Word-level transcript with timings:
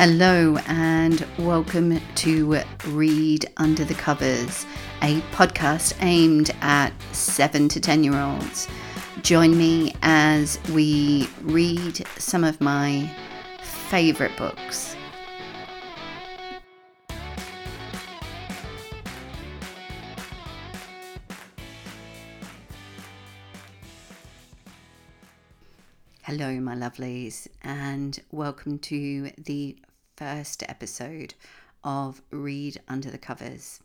Hello, 0.00 0.56
and 0.68 1.26
welcome 1.40 2.00
to 2.14 2.62
Read 2.86 3.50
Under 3.56 3.84
the 3.84 3.94
Covers, 3.94 4.64
a 5.02 5.20
podcast 5.32 5.92
aimed 6.00 6.52
at 6.60 6.92
7 7.10 7.68
to 7.68 7.80
10 7.80 8.04
year 8.04 8.16
olds. 8.16 8.68
Join 9.22 9.58
me 9.58 9.96
as 10.02 10.60
we 10.72 11.28
read 11.42 12.06
some 12.16 12.44
of 12.44 12.60
my 12.60 13.10
favourite 13.60 14.36
books. 14.36 14.94
Hello, 26.22 26.60
my 26.60 26.76
lovelies, 26.76 27.48
and 27.64 28.20
welcome 28.30 28.78
to 28.78 29.32
the 29.38 29.76
first 30.18 30.64
episode 30.68 31.32
of 31.84 32.20
Read 32.32 32.80
Under 32.88 33.08
the 33.08 33.18
Covers. 33.18 33.78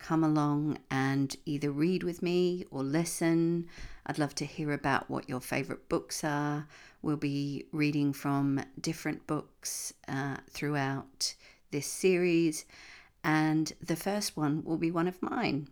Come 0.00 0.24
along 0.24 0.78
and 0.90 1.36
either 1.46 1.70
read 1.70 2.02
with 2.02 2.20
me 2.20 2.64
or 2.72 2.82
listen. 2.82 3.68
I'd 4.04 4.18
love 4.18 4.34
to 4.36 4.44
hear 4.44 4.72
about 4.72 5.08
what 5.08 5.28
your 5.28 5.40
favourite 5.40 5.88
books 5.88 6.24
are. 6.24 6.66
We'll 7.00 7.16
be 7.16 7.66
reading 7.70 8.12
from 8.12 8.60
different 8.80 9.28
books 9.28 9.94
uh, 10.08 10.38
throughout 10.50 11.36
this 11.70 11.86
series, 11.86 12.64
and 13.22 13.72
the 13.80 13.94
first 13.94 14.36
one 14.36 14.64
will 14.64 14.78
be 14.78 14.90
one 14.90 15.06
of 15.06 15.22
mine 15.22 15.68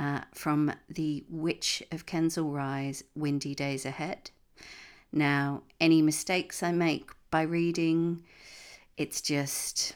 uh, 0.00 0.22
from 0.34 0.72
The 0.88 1.24
Witch 1.30 1.80
of 1.92 2.06
Kensal 2.06 2.52
Rise 2.52 3.04
Windy 3.14 3.54
Days 3.54 3.86
Ahead. 3.86 4.32
Now, 5.12 5.62
any 5.80 6.02
mistakes 6.02 6.60
I 6.60 6.72
make 6.72 7.12
by 7.30 7.42
reading, 7.42 8.24
it's 8.96 9.20
just, 9.20 9.94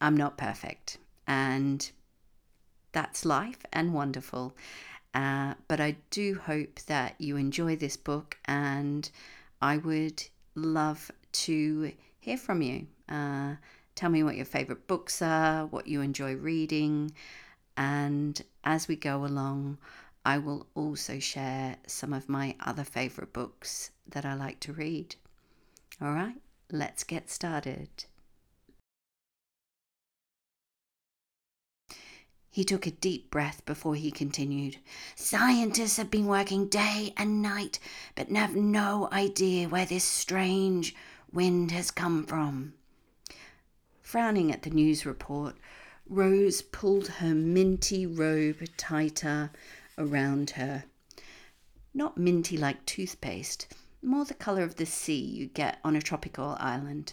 I'm 0.00 0.16
not 0.16 0.36
perfect. 0.36 0.98
And 1.26 1.90
that's 2.92 3.24
life 3.24 3.58
and 3.72 3.94
wonderful. 3.94 4.56
Uh, 5.14 5.54
but 5.68 5.80
I 5.80 5.96
do 6.10 6.40
hope 6.44 6.80
that 6.86 7.14
you 7.18 7.36
enjoy 7.36 7.76
this 7.76 7.96
book, 7.96 8.36
and 8.44 9.10
I 9.60 9.76
would 9.78 10.22
love 10.54 11.10
to 11.32 11.92
hear 12.20 12.36
from 12.36 12.62
you. 12.62 12.86
Uh, 13.08 13.56
tell 13.96 14.10
me 14.10 14.22
what 14.22 14.36
your 14.36 14.44
favorite 14.44 14.86
books 14.86 15.20
are, 15.20 15.66
what 15.66 15.88
you 15.88 16.00
enjoy 16.00 16.34
reading, 16.36 17.12
and 17.76 18.40
as 18.62 18.86
we 18.86 18.94
go 18.94 19.24
along, 19.24 19.78
I 20.24 20.38
will 20.38 20.66
also 20.74 21.18
share 21.18 21.76
some 21.86 22.12
of 22.12 22.28
my 22.28 22.54
other 22.60 22.84
favorite 22.84 23.32
books 23.32 23.90
that 24.08 24.24
I 24.24 24.34
like 24.34 24.60
to 24.60 24.72
read. 24.72 25.16
All 26.00 26.12
right, 26.12 26.40
let's 26.72 27.04
get 27.04 27.30
started. 27.30 27.88
He 32.52 32.64
took 32.64 32.86
a 32.86 32.90
deep 32.90 33.30
breath 33.30 33.64
before 33.64 33.94
he 33.94 34.10
continued. 34.10 34.78
Scientists 35.14 35.96
have 35.98 36.10
been 36.10 36.26
working 36.26 36.66
day 36.66 37.14
and 37.16 37.40
night, 37.40 37.78
but 38.16 38.28
have 38.30 38.56
no 38.56 39.08
idea 39.12 39.68
where 39.68 39.86
this 39.86 40.04
strange 40.04 40.94
wind 41.32 41.70
has 41.70 41.92
come 41.92 42.26
from. 42.26 42.74
Frowning 44.02 44.50
at 44.50 44.62
the 44.62 44.70
news 44.70 45.06
report, 45.06 45.56
Rose 46.08 46.60
pulled 46.60 47.06
her 47.06 47.36
minty 47.36 48.04
robe 48.04 48.66
tighter 48.76 49.52
around 49.96 50.50
her. 50.50 50.84
Not 51.94 52.18
minty 52.18 52.56
like 52.56 52.84
toothpaste, 52.84 53.68
more 54.02 54.24
the 54.24 54.34
colour 54.34 54.62
of 54.62 54.76
the 54.76 54.86
sea 54.86 55.20
you 55.20 55.46
get 55.46 55.78
on 55.84 55.96
a 55.96 56.02
tropical 56.02 56.56
island. 56.58 57.12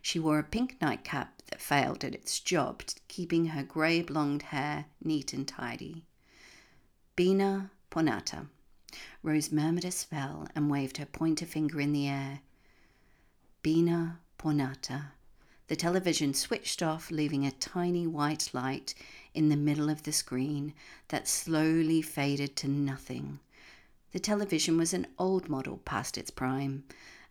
She 0.00 0.18
wore 0.18 0.38
a 0.38 0.44
pink 0.44 0.76
nightcap 0.80 1.42
that 1.50 1.60
failed 1.60 2.04
at 2.04 2.14
its 2.14 2.40
job, 2.40 2.82
keeping 3.08 3.46
her 3.46 3.62
grey 3.62 4.02
blonde 4.02 4.42
hair 4.42 4.86
neat 5.02 5.32
and 5.32 5.46
tidy. 5.46 6.04
Bina 7.16 7.70
Ponata. 7.90 8.48
Rose 9.22 9.52
murmured 9.52 9.84
a 9.84 9.90
spell 9.90 10.48
and 10.54 10.70
waved 10.70 10.96
her 10.98 11.06
pointer 11.06 11.46
finger 11.46 11.80
in 11.80 11.92
the 11.92 12.08
air. 12.08 12.40
Bina 13.62 14.20
Pornata. 14.38 15.12
The 15.68 15.76
television 15.76 16.34
switched 16.34 16.82
off, 16.82 17.10
leaving 17.10 17.46
a 17.46 17.50
tiny 17.50 18.06
white 18.06 18.52
light 18.52 18.94
in 19.32 19.48
the 19.48 19.56
middle 19.56 19.88
of 19.88 20.02
the 20.02 20.12
screen 20.12 20.74
that 21.08 21.26
slowly 21.26 22.02
faded 22.02 22.56
to 22.56 22.68
nothing. 22.68 23.40
The 24.14 24.20
television 24.20 24.78
was 24.78 24.94
an 24.94 25.08
old 25.18 25.48
model 25.48 25.78
past 25.78 26.16
its 26.16 26.30
prime, 26.30 26.84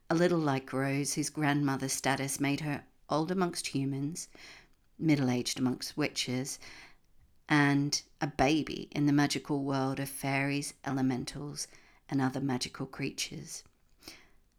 a 0.10 0.16
little 0.16 0.38
like 0.38 0.74
Rose, 0.74 1.14
whose 1.14 1.30
grandmother's 1.30 1.94
status 1.94 2.42
made 2.42 2.60
her 2.60 2.84
old 3.10 3.32
amongst 3.32 3.68
humans, 3.68 4.28
middle 5.00 5.30
aged 5.30 5.60
amongst 5.60 5.96
witches, 5.96 6.60
and 7.48 8.02
a 8.20 8.28
baby 8.28 8.90
in 8.92 9.06
the 9.06 9.14
magical 9.14 9.64
world 9.64 9.98
of 9.98 10.10
fairies, 10.10 10.74
elementals, 10.86 11.70
and 12.10 12.20
other 12.20 12.42
magical 12.42 12.86
creatures. 12.86 13.64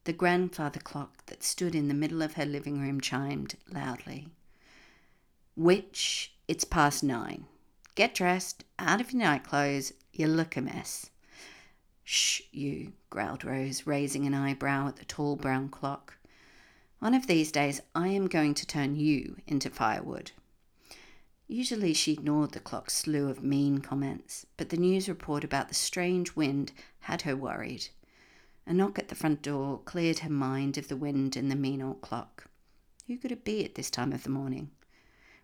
The 0.05 0.15
grandfather 0.15 0.81
clock 0.81 1.27
that 1.27 1.45
stood 1.45 1.75
in 1.75 1.89
the 1.89 1.93
middle 1.93 2.23
of 2.23 2.37
her 2.37 2.47
living 2.47 2.81
room 2.81 3.03
chimed 3.03 3.57
loudly. 3.71 4.29
Witch, 5.57 6.33
it's 6.49 6.65
past 6.65 7.05
nine. 7.05 7.45
Get 7.95 8.15
dressed, 8.15 8.65
out 8.79 9.03
of 9.03 9.13
your 9.13 9.25
night 9.25 9.45
clothes, 9.45 9.93
you 10.11 10.27
look 10.27 10.57
a 10.57 10.63
mess. 10.63 11.11
Shh, 12.07 12.43
you, 12.53 12.93
growled 13.09 13.45
Rose, 13.45 13.87
raising 13.87 14.27
an 14.27 14.35
eyebrow 14.35 14.89
at 14.89 14.97
the 14.97 15.07
tall 15.07 15.37
brown 15.37 15.71
clock. 15.71 16.19
One 16.99 17.15
of 17.15 17.27
these 17.27 17.51
days 17.51 17.81
I 17.95 18.09
am 18.09 18.29
going 18.29 18.53
to 18.55 18.67
turn 18.67 18.95
you 18.95 19.37
into 19.47 19.71
firewood. 19.71 20.33
Usually 21.49 21.95
she 21.95 22.13
ignored 22.13 22.53
the 22.53 22.61
clock's 22.61 22.95
slew 22.95 23.29
of 23.29 23.43
mean 23.43 23.79
comments, 23.79 24.45
but 24.57 24.69
the 24.69 24.77
news 24.77 25.09
report 25.09 25.45
about 25.45 25.69
the 25.69 25.75
strange 25.75 26.37
wind 26.37 26.73
had 27.01 27.23
her 27.23 27.37
worried. 27.37 27.89
A 28.67 28.75
knock 28.75 28.99
at 28.99 29.09
the 29.09 29.15
front 29.15 29.43
door 29.43 29.81
cleared 29.85 30.21
her 30.21 30.31
mind 30.31 30.77
of 30.77 30.89
the 30.89 30.97
wind 30.97 31.37
and 31.37 31.51
the 31.51 31.57
mean 31.57 31.81
old 31.83 32.01
clock. 32.01 32.47
Who 33.07 33.17
could 33.17 33.33
it 33.33 33.45
be 33.45 33.65
at 33.65 33.75
this 33.75 33.91
time 33.91 34.13
of 34.13 34.23
the 34.23 34.31
morning? 34.31 34.71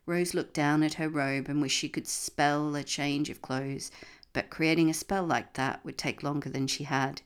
Rose 0.06 0.34
looked 0.34 0.54
down 0.54 0.82
at 0.82 0.94
her 0.94 1.08
robe 1.08 1.48
and 1.48 1.60
wished 1.60 1.78
she 1.78 1.88
could 1.88 2.08
spell 2.08 2.74
a 2.74 2.82
change 2.82 3.30
of 3.30 3.42
clothes, 3.42 3.90
but 4.32 4.50
creating 4.50 4.88
a 4.88 4.94
spell 4.94 5.24
like 5.24 5.54
that 5.54 5.84
would 5.84 5.98
take 5.98 6.22
longer 6.22 6.48
than 6.48 6.66
she 6.66 6.84
had. 6.84 7.22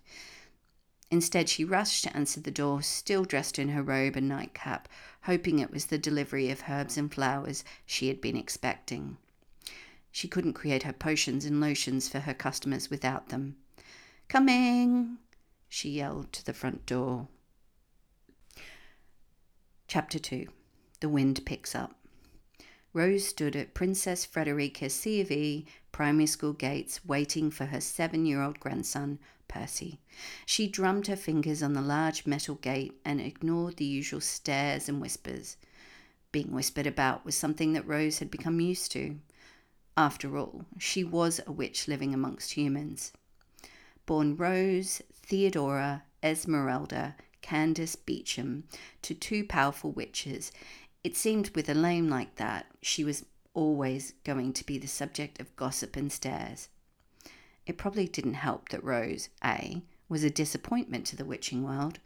Instead, 1.10 1.48
she 1.48 1.64
rushed 1.64 2.04
to 2.04 2.16
answer 2.16 2.40
the 2.40 2.50
door, 2.50 2.82
still 2.82 3.24
dressed 3.24 3.58
in 3.58 3.68
her 3.68 3.82
robe 3.82 4.16
and 4.16 4.28
nightcap, 4.28 4.88
hoping 5.22 5.58
it 5.58 5.70
was 5.70 5.86
the 5.86 5.98
delivery 5.98 6.50
of 6.50 6.64
herbs 6.68 6.96
and 6.96 7.12
flowers 7.12 7.62
she 7.86 8.08
had 8.08 8.20
been 8.20 8.36
expecting. 8.36 9.16
She 10.10 10.28
couldn't 10.28 10.54
create 10.54 10.84
her 10.84 10.92
potions 10.92 11.44
and 11.44 11.60
lotions 11.60 12.08
for 12.08 12.20
her 12.20 12.34
customers 12.34 12.90
without 12.90 13.28
them. 13.28 13.56
Coming! 14.28 15.18
she 15.68 15.90
yelled 15.90 16.32
to 16.32 16.44
the 16.44 16.52
front 16.52 16.86
door. 16.86 17.28
Chapter 19.86 20.18
2 20.18 20.48
The 21.00 21.08
Wind 21.08 21.44
Picks 21.44 21.74
Up. 21.74 21.98
Rose 22.92 23.26
stood 23.26 23.54
at 23.56 23.74
Princess 23.74 24.24
Frederica 24.24 24.88
C 24.88 25.20
of 25.20 25.30
E 25.30 25.66
primary 25.94 26.26
school 26.26 26.52
gates 26.52 27.04
waiting 27.04 27.52
for 27.52 27.66
her 27.66 27.80
seven 27.80 28.26
year 28.26 28.42
old 28.42 28.58
grandson, 28.58 29.16
Percy. 29.46 30.00
She 30.44 30.66
drummed 30.66 31.06
her 31.06 31.14
fingers 31.14 31.62
on 31.62 31.74
the 31.74 31.80
large 31.80 32.26
metal 32.26 32.56
gate 32.56 33.00
and 33.04 33.20
ignored 33.20 33.76
the 33.76 33.84
usual 33.84 34.20
stares 34.20 34.88
and 34.88 35.00
whispers. 35.00 35.56
Being 36.32 36.50
whispered 36.50 36.88
about 36.88 37.24
was 37.24 37.36
something 37.36 37.74
that 37.74 37.86
Rose 37.86 38.18
had 38.18 38.28
become 38.28 38.58
used 38.58 38.90
to. 38.90 39.20
After 39.96 40.36
all, 40.36 40.64
she 40.80 41.04
was 41.04 41.40
a 41.46 41.52
witch 41.52 41.86
living 41.86 42.12
amongst 42.12 42.54
humans. 42.54 43.12
Born 44.04 44.36
Rose 44.36 45.00
Theodora 45.12 46.02
Esmeralda 46.24 47.14
Candace 47.40 47.94
Beecham 47.94 48.64
to 49.02 49.14
two 49.14 49.44
powerful 49.44 49.92
witches, 49.92 50.50
it 51.04 51.16
seemed 51.16 51.50
with 51.50 51.68
a 51.68 51.74
name 51.74 52.08
like 52.08 52.34
that, 52.34 52.66
she 52.82 53.04
was 53.04 53.26
always 53.54 54.12
going 54.24 54.52
to 54.52 54.66
be 54.66 54.78
the 54.78 54.86
subject 54.86 55.40
of 55.40 55.56
gossip 55.56 55.96
and 55.96 56.12
stares. 56.12 56.68
It 57.66 57.78
probably 57.78 58.06
didn't 58.06 58.34
help 58.34 58.68
that 58.68 58.84
Rose, 58.84 59.30
A, 59.42 59.82
was 60.08 60.22
a 60.22 60.30
disappointment 60.30 61.06
to 61.06 61.16
the 61.16 61.24
witching 61.24 61.62
world. 61.62 61.98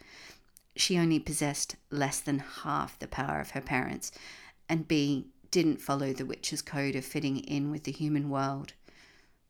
She 0.76 0.98
only 0.98 1.18
possessed 1.18 1.74
less 1.90 2.20
than 2.20 2.38
half 2.38 2.98
the 2.98 3.08
power 3.08 3.40
of 3.40 3.50
her 3.50 3.60
parents, 3.60 4.12
and 4.68 4.86
B, 4.86 5.26
didn't 5.50 5.80
follow 5.80 6.12
the 6.12 6.26
witch's 6.26 6.62
code 6.62 6.94
of 6.94 7.04
fitting 7.04 7.38
in 7.38 7.70
with 7.70 7.84
the 7.84 7.92
human 7.92 8.28
world. 8.28 8.74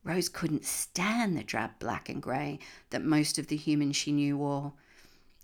Rose 0.04 0.28
couldn't 0.28 0.64
stand 0.64 1.36
the 1.36 1.42
drab 1.42 1.72
black 1.78 2.08
and 2.08 2.22
grey 2.22 2.60
that 2.90 3.04
most 3.04 3.38
of 3.38 3.48
the 3.48 3.56
humans 3.56 3.96
she 3.96 4.12
knew 4.12 4.38
wore. 4.38 4.72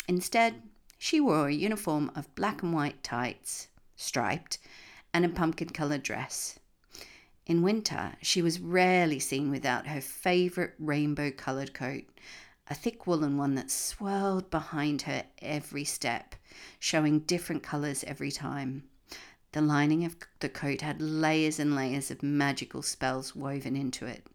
Instead, 0.09 0.63
she 0.97 1.21
wore 1.21 1.49
a 1.49 1.53
uniform 1.53 2.11
of 2.15 2.35
black 2.35 2.63
and 2.63 2.73
white 2.73 3.03
tights, 3.03 3.69
striped, 3.97 4.59
and 5.15 5.25
a 5.25 5.29
pumpkin 5.31 5.71
coloured 5.71 6.03
dress. 6.03 6.59
In 7.47 7.63
winter, 7.63 8.17
she 8.21 8.43
was 8.43 8.59
rarely 8.59 9.21
seen 9.21 9.51
without 9.51 9.87
her 9.87 10.01
favourite 10.01 10.73
rainbow 10.79 11.31
coloured 11.31 11.73
coat, 11.73 12.05
a 12.67 12.75
thick 12.75 13.07
woolen 13.07 13.37
one 13.37 13.55
that 13.55 13.71
swirled 13.71 14.51
behind 14.51 15.03
her 15.03 15.25
every 15.41 15.85
step, 15.85 16.35
showing 16.81 17.21
different 17.21 17.63
colours 17.63 18.03
every 18.05 18.33
time. 18.33 18.83
The 19.53 19.61
lining 19.61 20.05
of 20.05 20.17
the 20.41 20.49
coat 20.49 20.81
had 20.81 21.01
layers 21.01 21.61
and 21.61 21.77
layers 21.77 22.11
of 22.11 22.23
magical 22.23 22.83
spells 22.83 23.37
woven 23.37 23.77
into 23.77 24.07
it, 24.07 24.27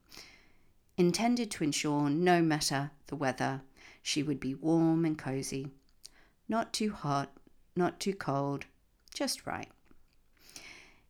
intended 0.96 1.52
to 1.52 1.64
ensure 1.64 2.10
no 2.10 2.42
matter 2.42 2.92
the 3.08 3.16
weather, 3.16 3.64
she 4.02 4.24
would 4.24 4.40
be 4.40 4.54
warm 4.54 5.04
and 5.04 5.18
cozy. 5.18 5.68
Not 6.48 6.72
too 6.72 6.92
hot, 6.92 7.32
not 7.76 8.00
too 8.00 8.14
cold, 8.14 8.66
just 9.14 9.46
right. 9.46 9.70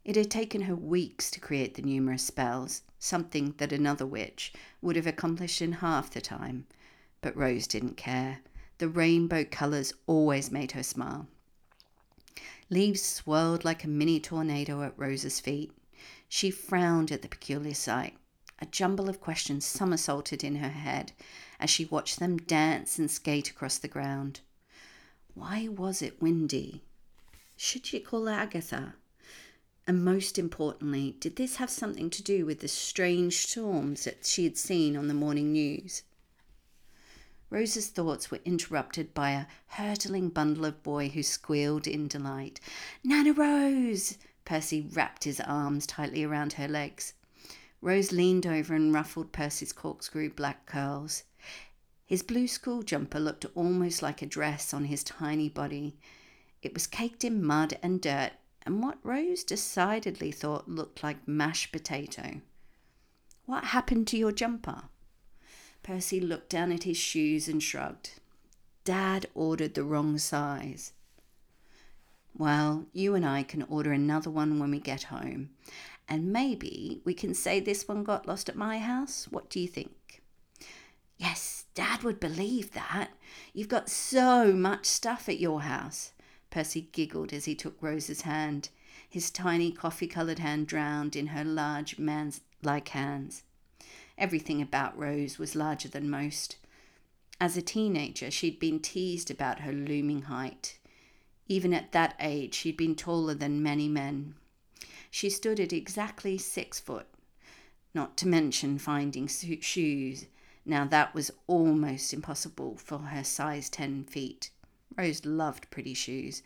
It 0.09 0.15
had 0.15 0.31
taken 0.31 0.61
her 0.61 0.75
weeks 0.75 1.29
to 1.29 1.39
create 1.39 1.75
the 1.75 1.83
numerous 1.83 2.23
spells, 2.23 2.81
something 2.97 3.53
that 3.59 3.71
another 3.71 4.07
witch 4.07 4.51
would 4.81 4.95
have 4.95 5.06
accomplished 5.06 5.61
in 5.61 5.71
half 5.73 6.09
the 6.09 6.19
time. 6.19 6.65
But 7.21 7.38
Rose 7.38 7.67
didn't 7.67 7.95
care. 7.95 8.39
The 8.79 8.89
rainbow 8.89 9.44
colours 9.44 9.94
always 10.07 10.50
made 10.50 10.71
her 10.71 10.81
smile. 10.81 11.27
Leaves 12.71 13.03
swirled 13.03 13.63
like 13.63 13.83
a 13.83 13.88
mini 13.88 14.19
tornado 14.19 14.81
at 14.81 14.97
Rose's 14.97 15.39
feet. 15.39 15.71
She 16.27 16.50
frowned 16.50 17.11
at 17.11 17.21
the 17.21 17.27
peculiar 17.27 17.75
sight. 17.75 18.17
A 18.57 18.65
jumble 18.65 19.09
of 19.09 19.21
questions 19.21 19.63
somersaulted 19.63 20.44
in 20.44 20.56
her 20.56 20.69
head 20.69 21.11
as 21.59 21.69
she 21.69 21.85
watched 21.85 22.17
them 22.17 22.38
dance 22.38 22.97
and 22.97 23.11
skate 23.11 23.51
across 23.51 23.77
the 23.77 23.88
ground. 23.88 24.39
Why 25.35 25.67
was 25.67 26.01
it 26.01 26.19
windy? 26.19 26.81
Should 27.56 27.85
she 27.85 28.00
call 28.00 28.27
Agatha? 28.27 28.95
And 29.89 30.06
most 30.06 30.38
importantly, 30.38 31.15
did 31.19 31.36
this 31.36 31.56
have 31.56 31.71
something 31.71 32.12
to 32.12 32.21
do 32.21 32.45
with 32.45 32.59
the 32.59 32.68
strange 32.68 33.38
storms 33.38 34.03
that 34.03 34.24
she 34.24 34.44
had 34.44 34.56
seen 34.56 34.95
on 34.95 35.07
the 35.07 35.15
morning 35.15 35.51
news? 35.51 36.03
Rose's 37.50 37.88
thoughts 37.88 38.30
were 38.30 38.38
interrupted 38.45 39.15
by 39.15 39.31
a 39.31 39.47
hurtling 39.65 40.30
bundle 40.30 40.65
of 40.65 40.83
boy 40.83 41.09
who 41.09 41.24
squealed 41.24 41.88
in 41.88 42.07
delight. 42.07 42.59
Nana 43.03 43.33
Rose! 43.33 44.19
Percy 44.45 44.81
wrapped 44.81 45.24
his 45.24 45.39
arms 45.39 45.88
tightly 45.88 46.24
around 46.24 46.53
her 46.53 46.68
legs. 46.68 47.15
Rose 47.81 48.12
leaned 48.12 48.45
over 48.45 48.75
and 48.75 48.94
ruffled 48.94 49.31
Percy's 49.31 49.74
corkscrew 49.74 50.30
black 50.30 50.68
curls. 50.68 51.24
His 52.06 52.21
blue 52.21 52.47
school 52.47 52.83
jumper 52.83 53.19
looked 53.19 53.47
almost 53.56 54.03
like 54.03 54.21
a 54.21 54.27
dress 54.27 54.71
on 54.71 54.85
his 54.85 55.03
tiny 55.03 55.50
body. 55.50 55.97
It 56.62 56.75
was 56.75 56.85
caked 56.85 57.24
in 57.24 57.44
mud 57.44 57.80
and 57.81 58.00
dirt, 58.00 58.33
and 58.65 58.83
what 58.83 58.97
Rose 59.03 59.44
decidedly 59.44 60.31
thought 60.31 60.69
looked 60.69 61.03
like 61.03 61.27
mashed 61.27 61.71
potato. 61.71 62.41
What 63.45 63.65
happened 63.65 64.07
to 64.07 64.17
your 64.17 64.31
jumper? 64.31 64.83
Percy 65.81 66.19
looked 66.19 66.50
down 66.50 66.71
at 66.71 66.83
his 66.83 66.97
shoes 66.97 67.47
and 67.47 67.63
shrugged. 67.63 68.19
Dad 68.83 69.27
ordered 69.33 69.73
the 69.73 69.83
wrong 69.83 70.17
size. 70.17 70.94
Well, 72.38 72.85
you 72.94 73.15
and 73.15 73.25
I 73.25 73.44
can 73.44 73.63
order 73.63 73.91
another 73.91 74.29
one 74.29 74.59
when 74.59 74.71
we 74.71 74.79
get 74.79 75.03
home. 75.03 75.50
And 76.07 76.31
maybe 76.33 77.01
we 77.06 77.13
can 77.13 77.33
say 77.33 77.59
this 77.59 77.88
one 77.88 78.03
got 78.03 78.27
lost 78.27 78.50
at 78.50 78.56
my 78.56 78.79
house. 78.79 79.27
What 79.29 79.50
do 79.50 79.59
you 79.59 79.67
think? 79.67 80.21
Yes, 81.17 81.65
Dad 81.75 82.03
would 82.03 82.19
believe 82.19 82.71
that. 82.73 83.09
You've 83.53 83.67
got 83.67 83.89
so 83.89 84.53
much 84.53 84.85
stuff 84.85 85.27
at 85.27 85.39
your 85.39 85.61
house. 85.61 86.13
Percy 86.50 86.90
giggled 86.92 87.34
as 87.34 87.46
he 87.46 87.56
took 87.56 87.78
Rose's 87.81 88.22
hand. 88.22 88.69
His 89.10 89.30
tiny 89.30 89.72
coffee 89.72 90.07
coloured 90.07 90.40
hand 90.40 90.68
drowned 90.68 91.16
in 91.16 91.28
her 91.28 91.44
large 91.44 92.00
man's 92.00 92.42
like 92.63 92.90
hands. 92.90 93.44
Everything 94.18 94.62
about 94.62 94.98
Rose 94.98 95.38
was 95.40 95.56
larger 95.56 95.88
than 95.88 96.10
most. 96.10 96.57
As 97.40 97.56
a 97.56 97.62
teenager, 97.62 98.30
she'd 98.30 98.60
been 98.60 98.80
teased 98.80 99.31
about 99.31 99.62
her 99.62 99.72
looming 99.72 100.24
height. 100.24 100.78
Even 101.48 101.74
at 101.74 101.94
that 101.94 102.16
age, 102.19 102.54
she'd 102.54 102.78
been 102.78 102.95
taller 102.95 103.34
than 103.34 103.63
many 103.63 103.88
men. 103.88 104.36
She 105.10 105.30
stood 105.30 105.60
at 105.60 105.74
exactly 105.74 106.38
six 106.38 106.80
foot, 106.80 107.07
not 107.94 108.18
to 108.18 108.28
mention 108.28 108.78
finding 108.78 109.28
shoes. 109.28 110.25
Now 110.66 110.86
that 110.86 111.16
was 111.16 111.31
almost 111.48 112.13
impossible 112.13 112.78
for 112.78 113.00
her 113.00 113.24
size 113.24 113.69
10 113.69 114.04
feet. 114.04 114.52
Rose 115.00 115.24
loved 115.24 115.72
pretty 115.72 115.94
shoes, 115.94 116.44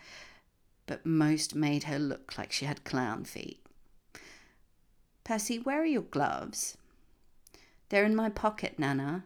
but 0.86 1.08
most 1.08 1.56
made 1.56 1.86
her 1.86 1.98
look 1.98 2.38
like 2.38 2.52
she 2.52 2.66
had 2.66 2.84
clown 2.84 3.26
feet. 3.26 3.66
Percy, 5.24 5.58
where 5.58 5.82
are 5.82 5.86
your 5.86 6.04
gloves? 6.04 6.78
They're 7.90 8.06
in 8.06 8.16
my 8.16 8.30
pocket, 8.30 8.78
Nana. 8.78 9.26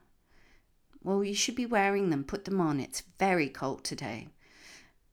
Well, 1.03 1.25
you 1.25 1.33
should 1.33 1.55
be 1.55 1.65
wearing 1.65 2.09
them. 2.09 2.23
Put 2.23 2.45
them 2.45 2.61
on. 2.61 2.79
It's 2.79 3.03
very 3.19 3.49
cold 3.49 3.83
today. 3.83 4.29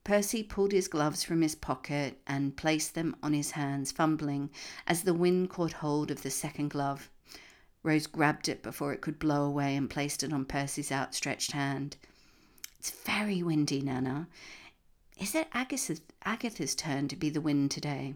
Percy 0.05 0.45
pulled 0.45 0.71
his 0.71 0.87
gloves 0.87 1.25
from 1.25 1.43
his 1.43 1.57
pocket 1.57 2.21
and 2.25 2.57
placed 2.57 2.95
them 2.95 3.17
on 3.21 3.33
his 3.33 3.51
hands, 3.51 3.91
fumbling 3.91 4.51
as 4.87 5.03
the 5.03 5.13
wind 5.13 5.51
caught 5.51 5.73
hold 5.73 6.13
of 6.13 6.23
the 6.23 6.31
second 6.31 6.71
glove. 6.71 7.11
Rose 7.83 8.07
grabbed 8.07 8.49
it 8.49 8.63
before 8.63 8.93
it 8.93 9.01
could 9.01 9.19
blow 9.19 9.45
away 9.45 9.75
and 9.75 9.91
placed 9.91 10.23
it 10.23 10.33
on 10.33 10.45
Percy's 10.45 10.93
outstretched 10.93 11.51
hand. 11.51 11.97
It's 12.85 12.91
very 12.91 13.43
windy, 13.43 13.81
Nana. 13.81 14.29
Is 15.19 15.35
it 15.35 15.49
Agatha's, 15.55 16.03
Agatha's 16.23 16.75
turn 16.75 17.09
to 17.09 17.17
be 17.17 17.31
the 17.31 17.41
wind 17.41 17.71
today? 17.71 18.13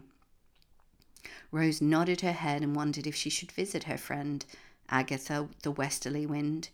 Rose 1.51 1.81
nodded 1.81 2.21
her 2.21 2.33
head 2.33 2.61
and 2.61 2.75
wondered 2.75 3.07
if 3.07 3.15
she 3.15 3.31
should 3.31 3.51
visit 3.51 3.85
her 3.85 3.97
friend, 3.97 4.45
Agatha, 4.87 5.49
the 5.63 5.71
westerly 5.71 6.27
wind. 6.27 6.69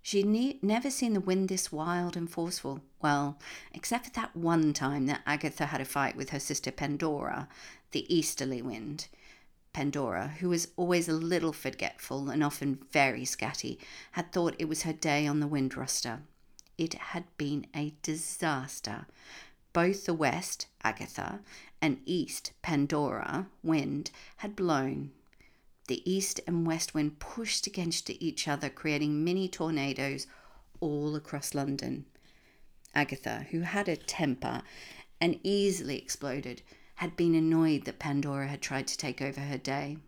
She'd 0.00 0.24
ne- 0.24 0.58
never 0.62 0.90
seen 0.90 1.12
the 1.12 1.20
wind 1.20 1.50
this 1.50 1.70
wild 1.70 2.16
and 2.16 2.30
forceful. 2.30 2.80
Well, 3.02 3.38
except 3.74 4.06
for 4.06 4.12
that 4.12 4.34
one 4.34 4.72
time 4.72 5.04
that 5.04 5.20
Agatha 5.26 5.66
had 5.66 5.82
a 5.82 5.84
fight 5.84 6.16
with 6.16 6.30
her 6.30 6.40
sister 6.40 6.72
Pandora, 6.72 7.50
the 7.90 8.06
easterly 8.08 8.62
wind. 8.62 9.08
Pandora, 9.74 10.28
who 10.40 10.48
was 10.48 10.68
always 10.78 11.06
a 11.06 11.12
little 11.12 11.52
forgetful 11.52 12.30
and 12.30 12.42
often 12.42 12.78
very 12.92 13.26
scatty, 13.26 13.76
had 14.12 14.32
thought 14.32 14.56
it 14.58 14.70
was 14.70 14.84
her 14.84 14.94
day 14.94 15.26
on 15.26 15.40
the 15.40 15.46
wind 15.46 15.76
roster. 15.76 16.22
It 16.78 16.94
had 16.94 17.24
been 17.36 17.66
a 17.74 17.94
disaster. 18.02 19.06
Both 19.72 20.06
the 20.06 20.14
west, 20.14 20.66
Agatha, 20.82 21.40
and 21.80 22.00
east, 22.04 22.52
Pandora, 22.62 23.48
wind 23.62 24.10
had 24.38 24.56
blown 24.56 25.12
the 25.88 26.02
east 26.10 26.40
and 26.46 26.66
west 26.66 26.94
wind 26.94 27.18
pushed 27.18 27.66
against 27.66 28.10
each 28.10 28.48
other, 28.48 28.68
creating 28.68 29.22
mini 29.22 29.48
tornadoes 29.48 30.26
all 30.80 31.14
across 31.14 31.54
London. 31.54 32.06
Agatha, 32.94 33.46
who 33.50 33.60
had 33.60 33.88
a 33.88 33.96
temper 33.96 34.62
and 35.20 35.38
easily 35.42 35.96
exploded, 35.98 36.62
had 36.96 37.16
been 37.16 37.34
annoyed 37.34 37.84
that 37.84 37.98
Pandora 37.98 38.48
had 38.48 38.60
tried 38.60 38.86
to 38.88 38.96
take 38.96 39.22
over 39.22 39.40
her 39.40 39.58
day. 39.58 39.98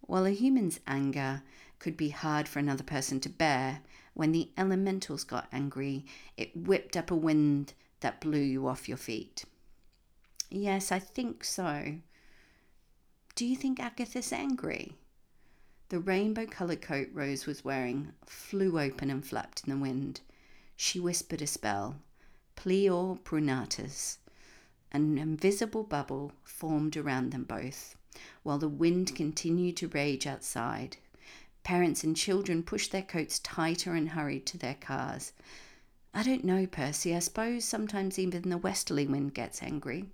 While 0.00 0.26
a 0.26 0.30
human's 0.30 0.80
anger 0.86 1.42
could 1.78 1.96
be 1.96 2.10
hard 2.10 2.48
for 2.48 2.58
another 2.58 2.84
person 2.84 3.20
to 3.20 3.28
bear, 3.28 3.80
when 4.14 4.32
the 4.32 4.50
elementals 4.56 5.24
got 5.24 5.48
angry, 5.52 6.04
it 6.36 6.56
whipped 6.56 6.96
up 6.96 7.10
a 7.10 7.16
wind 7.16 7.74
that 8.00 8.20
blew 8.20 8.40
you 8.40 8.66
off 8.66 8.88
your 8.88 8.96
feet. 8.96 9.44
Yes, 10.50 10.90
I 10.90 10.98
think 10.98 11.44
so, 11.44 11.98
do 13.34 13.44
you 13.44 13.56
think 13.56 13.80
Agatha's 13.80 14.32
angry? 14.32 14.94
The 15.88 15.98
rainbow 15.98 16.46
coloured 16.46 16.80
coat 16.80 17.08
Rose 17.12 17.46
was 17.46 17.64
wearing 17.64 18.12
flew 18.24 18.78
open 18.78 19.10
and 19.10 19.26
flapped 19.26 19.64
in 19.66 19.70
the 19.70 19.76
wind. 19.76 20.20
She 20.76 21.00
whispered 21.00 21.42
a 21.42 21.48
spell, 21.48 21.96
Plior 22.56 23.18
prunatus. 23.24 24.18
An 24.92 25.18
invisible 25.18 25.82
bubble 25.82 26.30
formed 26.44 26.96
around 26.96 27.32
them 27.32 27.42
both, 27.42 27.96
while 28.44 28.58
the 28.58 28.68
wind 28.68 29.16
continued 29.16 29.76
to 29.78 29.88
rage 29.88 30.28
outside. 30.28 30.98
Parents 31.64 32.04
and 32.04 32.14
children 32.14 32.62
pushed 32.62 32.92
their 32.92 33.02
coats 33.02 33.38
tighter 33.38 33.94
and 33.94 34.10
hurried 34.10 34.46
to 34.46 34.58
their 34.58 34.74
cars. 34.74 35.32
I 36.12 36.22
don't 36.22 36.44
know, 36.44 36.66
Percy. 36.66 37.16
I 37.16 37.18
suppose 37.18 37.64
sometimes 37.64 38.18
even 38.18 38.50
the 38.50 38.58
westerly 38.58 39.06
wind 39.06 39.34
gets 39.34 39.62
angry. 39.62 40.04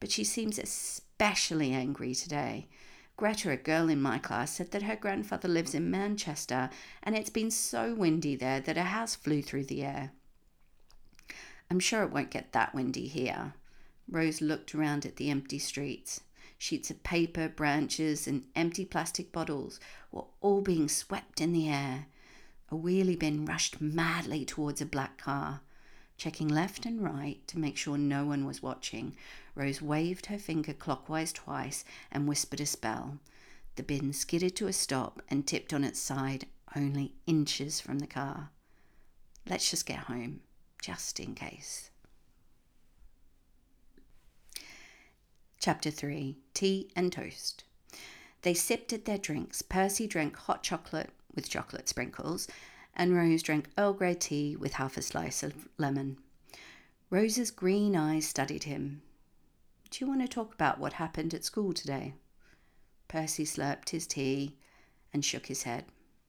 But 0.00 0.12
she 0.12 0.24
seems 0.24 0.58
especially 0.58 1.72
angry 1.72 2.14
today. 2.14 2.68
Greta, 3.16 3.50
a 3.50 3.56
girl 3.56 3.88
in 3.88 4.00
my 4.00 4.18
class, 4.18 4.52
said 4.52 4.70
that 4.70 4.84
her 4.84 4.94
grandfather 4.94 5.48
lives 5.48 5.74
in 5.74 5.90
Manchester 5.90 6.70
and 7.02 7.16
it's 7.16 7.30
been 7.30 7.50
so 7.50 7.92
windy 7.92 8.36
there 8.36 8.60
that 8.60 8.78
a 8.78 8.84
house 8.84 9.16
flew 9.16 9.42
through 9.42 9.64
the 9.64 9.82
air. 9.82 10.12
I'm 11.68 11.80
sure 11.80 12.04
it 12.04 12.12
won't 12.12 12.30
get 12.30 12.52
that 12.52 12.74
windy 12.74 13.08
here. 13.08 13.54
Rose 14.08 14.40
looked 14.40 14.72
around 14.72 15.04
at 15.04 15.16
the 15.16 15.30
empty 15.30 15.58
streets. 15.58 16.20
Sheets 16.58 16.90
of 16.90 17.02
paper, 17.04 17.48
branches, 17.48 18.26
and 18.26 18.44
empty 18.56 18.84
plastic 18.84 19.30
bottles 19.30 19.78
were 20.10 20.26
all 20.40 20.60
being 20.60 20.88
swept 20.88 21.40
in 21.40 21.52
the 21.52 21.68
air. 21.68 22.06
A 22.70 22.74
wheelie 22.74 23.18
bin 23.18 23.46
rushed 23.46 23.80
madly 23.80 24.44
towards 24.44 24.80
a 24.80 24.86
black 24.86 25.16
car. 25.18 25.60
Checking 26.16 26.48
left 26.48 26.84
and 26.84 27.00
right 27.00 27.46
to 27.46 27.60
make 27.60 27.76
sure 27.76 27.96
no 27.96 28.26
one 28.26 28.44
was 28.44 28.60
watching, 28.60 29.16
Rose 29.54 29.80
waved 29.80 30.26
her 30.26 30.38
finger 30.38 30.72
clockwise 30.72 31.32
twice 31.32 31.84
and 32.10 32.26
whispered 32.26 32.60
a 32.60 32.66
spell. 32.66 33.20
The 33.76 33.84
bin 33.84 34.12
skidded 34.12 34.56
to 34.56 34.66
a 34.66 34.72
stop 34.72 35.22
and 35.28 35.46
tipped 35.46 35.72
on 35.72 35.84
its 35.84 36.00
side, 36.00 36.46
only 36.74 37.14
inches 37.26 37.80
from 37.80 38.00
the 38.00 38.08
car. 38.08 38.50
let's 39.48 39.70
just 39.70 39.86
get 39.86 40.00
home, 40.00 40.40
just 40.82 41.20
in 41.20 41.36
case. 41.36 41.90
Chapter 45.60 45.90
3 45.90 46.36
Tea 46.54 46.88
and 46.94 47.12
Toast. 47.12 47.64
They 48.42 48.54
sipped 48.54 48.92
at 48.92 49.06
their 49.06 49.18
drinks. 49.18 49.60
Percy 49.60 50.06
drank 50.06 50.36
hot 50.36 50.62
chocolate 50.62 51.10
with 51.34 51.50
chocolate 51.50 51.88
sprinkles, 51.88 52.46
and 52.94 53.16
Rose 53.16 53.42
drank 53.42 53.68
Earl 53.76 53.92
Grey 53.94 54.14
tea 54.14 54.54
with 54.54 54.74
half 54.74 54.96
a 54.96 55.02
slice 55.02 55.42
of 55.42 55.68
lemon. 55.76 56.18
Rose's 57.10 57.50
green 57.50 57.96
eyes 57.96 58.24
studied 58.28 58.64
him. 58.64 59.02
Do 59.90 60.04
you 60.04 60.08
want 60.08 60.20
to 60.20 60.28
talk 60.28 60.54
about 60.54 60.78
what 60.78 60.92
happened 60.94 61.34
at 61.34 61.44
school 61.44 61.72
today? 61.72 62.14
Percy 63.08 63.44
slurped 63.44 63.88
his 63.88 64.06
tea 64.06 64.56
and 65.12 65.24
shook 65.24 65.46
his 65.46 65.64
head. 65.64 65.86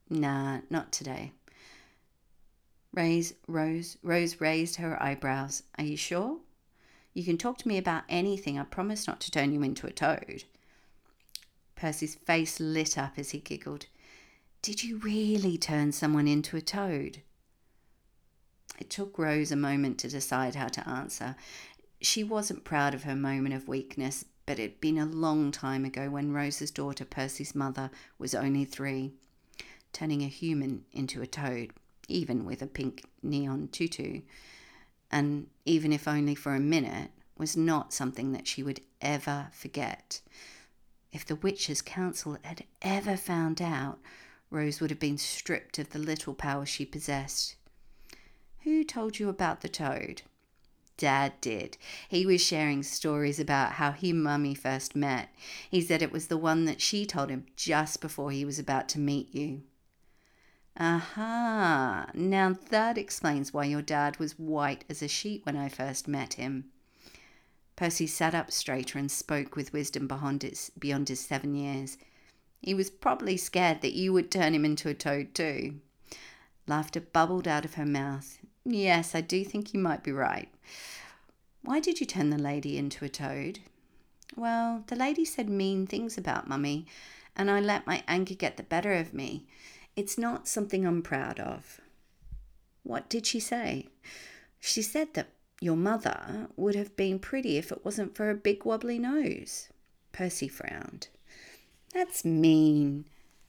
Nah, 0.08 0.62
not 0.70 0.90
today. 0.90 1.30
Raise, 2.92 3.34
Rose, 3.46 3.96
Rose 4.02 4.40
raised 4.40 4.76
her 4.76 5.00
eyebrows. 5.00 5.62
Are 5.78 5.84
you 5.84 5.96
sure? 5.96 6.38
You 7.12 7.24
can 7.24 7.38
talk 7.38 7.58
to 7.58 7.68
me 7.68 7.76
about 7.76 8.04
anything. 8.08 8.58
I 8.58 8.64
promise 8.64 9.06
not 9.06 9.20
to 9.20 9.30
turn 9.30 9.52
you 9.52 9.62
into 9.62 9.86
a 9.86 9.92
toad. 9.92 10.44
Percy's 11.74 12.14
face 12.14 12.60
lit 12.60 12.96
up 12.96 13.14
as 13.16 13.30
he 13.30 13.38
giggled. 13.38 13.86
Did 14.62 14.84
you 14.84 14.98
really 14.98 15.56
turn 15.56 15.92
someone 15.92 16.28
into 16.28 16.56
a 16.56 16.60
toad? 16.60 17.22
It 18.78 18.90
took 18.90 19.18
Rose 19.18 19.50
a 19.50 19.56
moment 19.56 19.98
to 19.98 20.08
decide 20.08 20.54
how 20.54 20.68
to 20.68 20.88
answer. 20.88 21.36
She 22.00 22.22
wasn't 22.22 22.64
proud 22.64 22.94
of 22.94 23.04
her 23.04 23.16
moment 23.16 23.54
of 23.54 23.68
weakness, 23.68 24.24
but 24.46 24.58
it 24.58 24.62
had 24.62 24.80
been 24.80 24.98
a 24.98 25.06
long 25.06 25.52
time 25.52 25.84
ago 25.84 26.10
when 26.10 26.32
Rose's 26.32 26.70
daughter, 26.70 27.04
Percy's 27.04 27.54
mother, 27.54 27.90
was 28.18 28.34
only 28.34 28.64
three. 28.64 29.12
Turning 29.92 30.22
a 30.22 30.28
human 30.28 30.84
into 30.92 31.20
a 31.20 31.26
toad, 31.26 31.72
even 32.08 32.44
with 32.44 32.62
a 32.62 32.66
pink 32.66 33.04
neon 33.22 33.68
tutu, 33.68 34.22
and 35.10 35.46
even 35.64 35.92
if 35.92 36.06
only 36.06 36.34
for 36.34 36.54
a 36.54 36.60
minute, 36.60 37.10
was 37.36 37.56
not 37.56 37.92
something 37.92 38.32
that 38.32 38.46
she 38.46 38.62
would 38.62 38.80
ever 39.00 39.48
forget. 39.52 40.20
If 41.12 41.24
the 41.26 41.36
Witches' 41.36 41.82
Council 41.82 42.38
had 42.42 42.64
ever 42.82 43.16
found 43.16 43.60
out, 43.60 43.98
Rose 44.50 44.80
would 44.80 44.90
have 44.90 45.00
been 45.00 45.18
stripped 45.18 45.78
of 45.78 45.90
the 45.90 45.98
little 45.98 46.34
power 46.34 46.66
she 46.66 46.84
possessed. 46.84 47.56
Who 48.60 48.84
told 48.84 49.18
you 49.18 49.28
about 49.28 49.62
the 49.62 49.68
toad? 49.68 50.22
Dad 50.96 51.40
did. 51.40 51.78
He 52.08 52.26
was 52.26 52.42
sharing 52.42 52.82
stories 52.82 53.40
about 53.40 53.72
how 53.72 53.92
he 53.92 54.10
and 54.10 54.22
Mummy 54.22 54.54
first 54.54 54.94
met. 54.94 55.30
He 55.70 55.80
said 55.80 56.02
it 56.02 56.12
was 56.12 56.26
the 56.26 56.36
one 56.36 56.66
that 56.66 56.82
she 56.82 57.06
told 57.06 57.30
him 57.30 57.46
just 57.56 58.02
before 58.02 58.32
he 58.32 58.44
was 58.44 58.58
about 58.58 58.86
to 58.90 58.98
meet 58.98 59.34
you. 59.34 59.62
Aha! 60.80 62.06
Now 62.14 62.56
that 62.70 62.96
explains 62.96 63.52
why 63.52 63.66
your 63.66 63.82
dad 63.82 64.16
was 64.16 64.38
white 64.38 64.82
as 64.88 65.02
a 65.02 65.08
sheet 65.08 65.44
when 65.44 65.54
I 65.54 65.68
first 65.68 66.08
met 66.08 66.34
him. 66.34 66.70
Percy 67.76 68.06
sat 68.06 68.34
up 68.34 68.50
straighter 68.50 68.98
and 68.98 69.10
spoke 69.10 69.56
with 69.56 69.74
wisdom 69.74 70.06
beyond 70.06 70.42
his, 70.42 70.72
beyond 70.78 71.10
his 71.10 71.20
seven 71.20 71.54
years. 71.54 71.98
He 72.62 72.72
was 72.72 72.88
probably 72.88 73.36
scared 73.36 73.82
that 73.82 73.92
you 73.92 74.14
would 74.14 74.30
turn 74.30 74.54
him 74.54 74.64
into 74.64 74.88
a 74.88 74.94
toad 74.94 75.34
too. 75.34 75.80
Laughter 76.66 77.00
bubbled 77.00 77.46
out 77.46 77.66
of 77.66 77.74
her 77.74 77.84
mouth. 77.84 78.38
Yes, 78.64 79.14
I 79.14 79.20
do 79.20 79.44
think 79.44 79.74
you 79.74 79.80
might 79.80 80.02
be 80.02 80.12
right. 80.12 80.48
Why 81.62 81.80
did 81.80 82.00
you 82.00 82.06
turn 82.06 82.30
the 82.30 82.38
lady 82.38 82.78
into 82.78 83.04
a 83.04 83.10
toad? 83.10 83.58
Well, 84.34 84.84
the 84.86 84.96
lady 84.96 85.26
said 85.26 85.50
mean 85.50 85.86
things 85.86 86.16
about 86.16 86.48
Mummy, 86.48 86.86
and 87.36 87.50
I 87.50 87.60
let 87.60 87.86
my 87.86 88.02
anger 88.08 88.34
get 88.34 88.56
the 88.56 88.62
better 88.62 88.94
of 88.94 89.12
me. 89.12 89.44
It's 89.96 90.16
not 90.16 90.48
something 90.48 90.86
I'm 90.86 91.02
proud 91.02 91.40
of. 91.40 91.80
What 92.82 93.08
did 93.08 93.26
she 93.26 93.40
say? 93.40 93.88
She 94.58 94.82
said 94.82 95.14
that 95.14 95.28
your 95.60 95.76
mother 95.76 96.48
would 96.56 96.74
have 96.74 96.96
been 96.96 97.18
pretty 97.18 97.56
if 97.56 97.70
it 97.70 97.84
wasn't 97.84 98.14
for 98.14 98.30
a 98.30 98.34
big 98.34 98.64
wobbly 98.64 98.98
nose. 98.98 99.68
Percy 100.12 100.48
frowned. 100.48 101.08
That's 101.92 102.24
mean. 102.24 103.04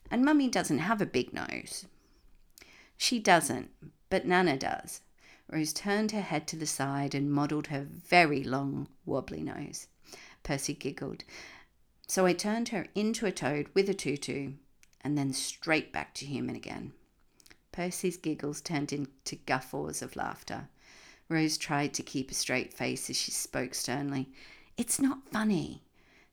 And 0.09 0.25
Mummy 0.25 0.49
doesn't 0.49 0.79
have 0.79 1.01
a 1.01 1.05
big 1.05 1.33
nose. 1.33 1.85
She 2.97 3.19
doesn't, 3.19 3.69
but 4.09 4.25
Nana 4.25 4.57
does. 4.57 5.01
Rose 5.49 5.73
turned 5.73 6.11
her 6.11 6.21
head 6.21 6.47
to 6.47 6.55
the 6.55 6.65
side 6.65 7.15
and 7.15 7.31
modelled 7.31 7.67
her 7.67 7.81
very 7.81 8.43
long, 8.43 8.87
wobbly 9.05 9.41
nose. 9.41 9.87
Percy 10.43 10.73
giggled. 10.73 11.23
So 12.07 12.25
I 12.25 12.33
turned 12.33 12.69
her 12.69 12.87
into 12.93 13.25
a 13.25 13.31
toad 13.31 13.67
with 13.73 13.89
a 13.89 13.93
tutu 13.93 14.53
and 15.03 15.17
then 15.17 15.33
straight 15.33 15.91
back 15.91 16.13
to 16.15 16.25
human 16.25 16.55
again. 16.55 16.93
Percy's 17.71 18.17
giggles 18.17 18.61
turned 18.61 18.91
into 18.91 19.35
guffaws 19.35 20.01
of 20.01 20.15
laughter. 20.15 20.69
Rose 21.29 21.57
tried 21.57 21.93
to 21.93 22.03
keep 22.03 22.29
a 22.29 22.33
straight 22.33 22.73
face 22.73 23.09
as 23.09 23.15
she 23.15 23.31
spoke 23.31 23.73
sternly. 23.73 24.29
It's 24.77 24.99
not 24.99 25.29
funny. 25.31 25.83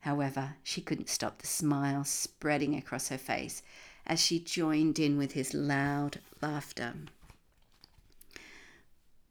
However, 0.00 0.56
she 0.62 0.80
couldn't 0.80 1.08
stop 1.08 1.38
the 1.38 1.46
smile 1.46 2.04
spreading 2.04 2.74
across 2.74 3.08
her 3.08 3.18
face 3.18 3.62
as 4.06 4.20
she 4.20 4.40
joined 4.40 4.98
in 4.98 5.18
with 5.18 5.32
his 5.32 5.54
loud 5.54 6.20
laughter. 6.40 6.94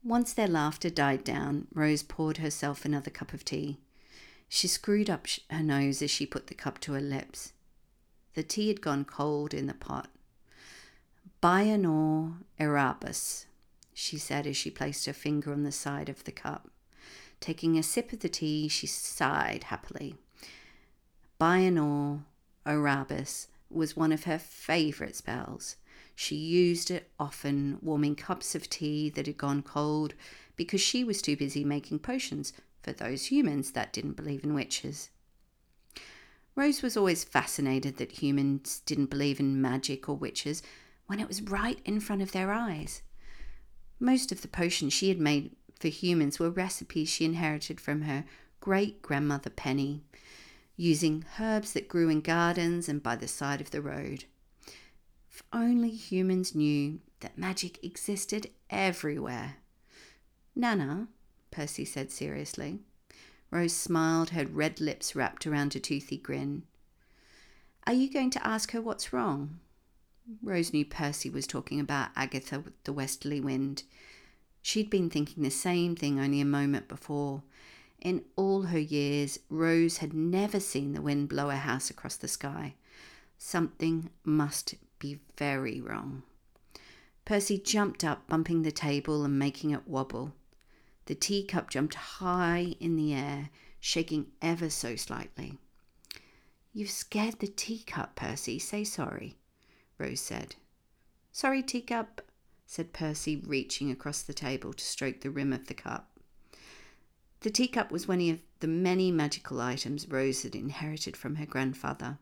Once 0.04 0.32
their 0.32 0.48
laughter 0.48 0.88
died 0.88 1.24
down, 1.24 1.66
Rose 1.74 2.02
poured 2.02 2.38
herself 2.38 2.84
another 2.84 3.10
cup 3.10 3.34
of 3.34 3.44
tea. 3.44 3.78
She 4.48 4.68
screwed 4.68 5.10
up 5.10 5.26
her 5.50 5.62
nose 5.62 6.00
as 6.00 6.10
she 6.10 6.24
put 6.24 6.46
the 6.46 6.54
cup 6.54 6.78
to 6.80 6.92
her 6.92 7.00
lips. 7.00 7.52
The 8.34 8.42
tea 8.42 8.68
had 8.68 8.80
gone 8.80 9.04
cold 9.04 9.52
in 9.52 9.66
the 9.66 9.74
pot. 9.74 10.08
Bienor 11.42 12.34
Erebus, 12.58 13.46
she 13.94 14.18
said 14.18 14.46
as 14.46 14.56
she 14.56 14.70
placed 14.70 15.06
her 15.06 15.12
finger 15.12 15.52
on 15.52 15.62
the 15.62 15.72
side 15.72 16.08
of 16.08 16.24
the 16.24 16.32
cup. 16.32 16.70
Taking 17.40 17.78
a 17.78 17.82
sip 17.82 18.12
of 18.12 18.20
the 18.20 18.28
tea, 18.28 18.68
she 18.68 18.86
sighed 18.86 19.64
happily. 19.64 20.16
Bienor 21.40 22.24
Erebus 22.66 23.48
was 23.70 23.96
one 23.96 24.12
of 24.12 24.24
her 24.24 24.38
favourite 24.38 25.14
spells. 25.14 25.76
She 26.14 26.34
used 26.34 26.90
it 26.90 27.10
often, 27.20 27.78
warming 27.80 28.16
cups 28.16 28.54
of 28.54 28.68
tea 28.68 29.08
that 29.10 29.26
had 29.26 29.38
gone 29.38 29.62
cold 29.62 30.14
because 30.56 30.80
she 30.80 31.04
was 31.04 31.22
too 31.22 31.36
busy 31.36 31.62
making 31.62 32.00
potions 32.00 32.52
for 32.82 32.92
those 32.92 33.26
humans 33.26 33.72
that 33.72 33.92
didn't 33.92 34.16
believe 34.16 34.42
in 34.42 34.54
witches. 34.54 35.10
Rose 36.58 36.82
was 36.82 36.96
always 36.96 37.22
fascinated 37.22 37.98
that 37.98 38.20
humans 38.20 38.82
didn't 38.84 39.10
believe 39.10 39.38
in 39.38 39.62
magic 39.62 40.08
or 40.08 40.16
witches 40.16 40.60
when 41.06 41.20
it 41.20 41.28
was 41.28 41.40
right 41.40 41.78
in 41.84 42.00
front 42.00 42.20
of 42.20 42.32
their 42.32 42.52
eyes. 42.52 43.02
Most 44.00 44.32
of 44.32 44.42
the 44.42 44.48
potions 44.48 44.92
she 44.92 45.08
had 45.08 45.20
made 45.20 45.54
for 45.78 45.86
humans 45.86 46.40
were 46.40 46.50
recipes 46.50 47.08
she 47.08 47.24
inherited 47.24 47.80
from 47.80 48.02
her 48.02 48.24
great 48.58 49.02
grandmother 49.02 49.50
Penny, 49.50 50.02
using 50.76 51.24
herbs 51.38 51.74
that 51.74 51.86
grew 51.86 52.08
in 52.08 52.22
gardens 52.22 52.88
and 52.88 53.04
by 53.04 53.14
the 53.14 53.28
side 53.28 53.60
of 53.60 53.70
the 53.70 53.80
road. 53.80 54.24
If 55.30 55.44
only 55.52 55.90
humans 55.90 56.56
knew 56.56 56.98
that 57.20 57.38
magic 57.38 57.84
existed 57.84 58.50
everywhere. 58.68 59.58
Nana, 60.56 61.06
Percy 61.52 61.84
said 61.84 62.10
seriously. 62.10 62.80
Rose 63.50 63.74
smiled, 63.74 64.30
her 64.30 64.44
red 64.46 64.80
lips 64.80 65.16
wrapped 65.16 65.46
around 65.46 65.74
a 65.74 65.80
toothy 65.80 66.18
grin. 66.18 66.64
Are 67.86 67.94
you 67.94 68.12
going 68.12 68.30
to 68.30 68.46
ask 68.46 68.72
her 68.72 68.82
what's 68.82 69.12
wrong? 69.12 69.60
Rose 70.42 70.72
knew 70.72 70.84
Percy 70.84 71.30
was 71.30 71.46
talking 71.46 71.80
about 71.80 72.10
Agatha 72.14 72.60
with 72.60 72.74
the 72.84 72.92
westerly 72.92 73.40
wind. 73.40 73.84
She'd 74.60 74.90
been 74.90 75.08
thinking 75.08 75.42
the 75.42 75.50
same 75.50 75.96
thing 75.96 76.20
only 76.20 76.40
a 76.40 76.44
moment 76.44 76.88
before. 76.88 77.42
In 78.00 78.24
all 78.36 78.64
her 78.64 78.78
years, 78.78 79.38
Rose 79.48 79.98
had 79.98 80.12
never 80.12 80.60
seen 80.60 80.92
the 80.92 81.00
wind 81.00 81.28
blow 81.28 81.48
a 81.48 81.56
house 81.56 81.88
across 81.88 82.16
the 82.16 82.28
sky. 82.28 82.74
Something 83.38 84.10
must 84.24 84.74
be 84.98 85.20
very 85.36 85.80
wrong. 85.80 86.22
Percy 87.24 87.58
jumped 87.58 88.04
up, 88.04 88.28
bumping 88.28 88.62
the 88.62 88.70
table 88.70 89.24
and 89.24 89.38
making 89.38 89.70
it 89.70 89.88
wobble. 89.88 90.32
The 91.08 91.14
teacup 91.14 91.70
jumped 91.70 91.94
high 91.94 92.76
in 92.80 92.96
the 92.96 93.14
air, 93.14 93.48
shaking 93.80 94.26
ever 94.42 94.68
so 94.68 94.94
slightly. 94.94 95.56
You've 96.74 96.90
scared 96.90 97.38
the 97.38 97.46
teacup, 97.46 98.14
Percy. 98.14 98.58
Say 98.58 98.84
sorry, 98.84 99.38
Rose 99.96 100.20
said. 100.20 100.56
Sorry, 101.32 101.62
teacup, 101.62 102.20
said 102.66 102.92
Percy, 102.92 103.36
reaching 103.36 103.90
across 103.90 104.20
the 104.20 104.34
table 104.34 104.74
to 104.74 104.84
stroke 104.84 105.22
the 105.22 105.30
rim 105.30 105.50
of 105.54 105.68
the 105.68 105.72
cup. 105.72 106.10
The 107.40 107.50
teacup 107.50 107.90
was 107.90 108.06
one 108.06 108.28
of 108.28 108.40
the 108.60 108.68
many 108.68 109.10
magical 109.10 109.62
items 109.62 110.06
Rose 110.06 110.42
had 110.42 110.54
inherited 110.54 111.16
from 111.16 111.36
her 111.36 111.46
grandfather. 111.46 112.18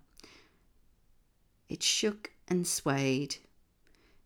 It 1.68 1.82
shook 1.82 2.30
and 2.46 2.68
swayed. 2.68 3.38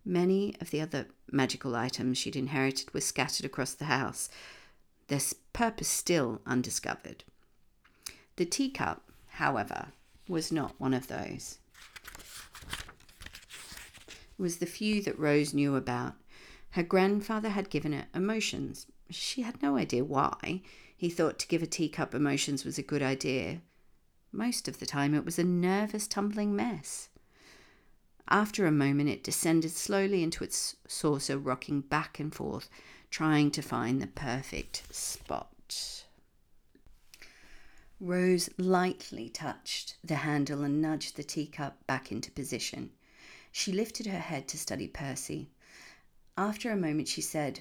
Many 0.04 0.54
of 0.60 0.70
the 0.70 0.82
other 0.82 1.06
magical 1.32 1.76
items 1.76 2.18
she'd 2.18 2.36
inherited 2.36 2.92
were 2.94 3.00
scattered 3.00 3.46
across 3.46 3.74
the 3.74 3.86
house, 3.86 4.30
their 5.08 5.20
purpose 5.52 5.88
still 5.88 6.40
undiscovered. 6.46 7.24
The 8.36 8.46
teacup, 8.46 9.02
however, 9.26 9.88
was 10.28 10.50
not 10.50 10.80
one 10.80 10.94
of 10.94 11.08
those. 11.08 11.58
It 14.38 14.42
was 14.42 14.56
the 14.56 14.66
few 14.66 15.02
that 15.02 15.18
Rose 15.18 15.52
knew 15.52 15.76
about. 15.76 16.14
Her 16.70 16.82
grandfather 16.82 17.50
had 17.50 17.68
given 17.68 17.92
it 17.92 18.06
emotions. 18.14 18.86
She 19.10 19.42
had 19.42 19.60
no 19.60 19.76
idea 19.76 20.04
why. 20.04 20.62
He 20.96 21.10
thought 21.10 21.38
to 21.40 21.48
give 21.48 21.62
a 21.62 21.66
teacup 21.66 22.14
emotions 22.14 22.64
was 22.64 22.78
a 22.78 22.82
good 22.82 23.02
idea. 23.02 23.60
Most 24.32 24.68
of 24.68 24.78
the 24.78 24.86
time, 24.86 25.14
it 25.14 25.24
was 25.24 25.38
a 25.38 25.44
nervous, 25.44 26.06
tumbling 26.06 26.56
mess. 26.56 27.09
After 28.30 28.64
a 28.64 28.70
moment, 28.70 29.08
it 29.08 29.24
descended 29.24 29.72
slowly 29.72 30.22
into 30.22 30.44
its 30.44 30.76
saucer, 30.86 31.36
rocking 31.36 31.80
back 31.80 32.20
and 32.20 32.32
forth, 32.32 32.70
trying 33.10 33.50
to 33.50 33.62
find 33.62 34.00
the 34.00 34.06
perfect 34.06 34.94
spot. 34.94 36.04
Rose 37.98 38.48
lightly 38.56 39.28
touched 39.28 39.96
the 40.04 40.16
handle 40.16 40.62
and 40.62 40.80
nudged 40.80 41.16
the 41.16 41.24
teacup 41.24 41.84
back 41.86 42.12
into 42.12 42.30
position. 42.30 42.90
She 43.52 43.72
lifted 43.72 44.06
her 44.06 44.20
head 44.20 44.46
to 44.48 44.58
study 44.58 44.86
Percy. 44.86 45.50
After 46.38 46.70
a 46.70 46.76
moment, 46.76 47.08
she 47.08 47.20
said, 47.20 47.60